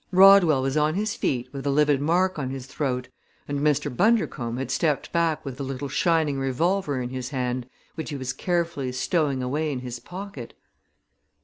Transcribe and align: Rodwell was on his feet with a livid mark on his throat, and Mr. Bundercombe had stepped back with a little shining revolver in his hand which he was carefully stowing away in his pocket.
Rodwell 0.11 0.63
was 0.63 0.75
on 0.77 0.95
his 0.95 1.13
feet 1.15 1.47
with 1.53 1.63
a 1.67 1.69
livid 1.69 2.01
mark 2.01 2.39
on 2.39 2.49
his 2.49 2.65
throat, 2.65 3.07
and 3.47 3.59
Mr. 3.59 3.95
Bundercombe 3.95 4.57
had 4.57 4.71
stepped 4.71 5.11
back 5.11 5.45
with 5.45 5.59
a 5.59 5.63
little 5.63 5.89
shining 5.89 6.39
revolver 6.39 6.99
in 6.99 7.09
his 7.11 7.29
hand 7.29 7.69
which 7.93 8.09
he 8.09 8.15
was 8.15 8.33
carefully 8.33 8.91
stowing 8.93 9.43
away 9.43 9.71
in 9.71 9.81
his 9.81 9.99
pocket. 9.99 10.55